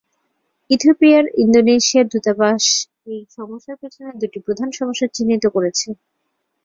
ইথিওপিয়ার 0.69 1.25
Indonesia 1.43 2.03
দূতাবাস 2.11 2.63
এই 3.07 3.21
সমস্যার 3.37 3.77
পিছনে 3.81 4.09
দুটি 4.21 4.39
প্রধান 4.45 4.69
সমস্যা 4.79 5.07
চিহ্নিত 5.15 5.43
করেছে। 5.55 5.87